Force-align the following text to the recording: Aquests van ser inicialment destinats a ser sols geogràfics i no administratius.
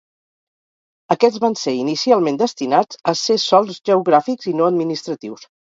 Aquests 1.15 1.41
van 1.43 1.57
ser 1.65 1.75
inicialment 1.81 2.41
destinats 2.41 3.01
a 3.13 3.17
ser 3.27 3.41
sols 3.47 3.81
geogràfics 3.93 4.55
i 4.55 4.61
no 4.61 4.71
administratius. 4.77 5.51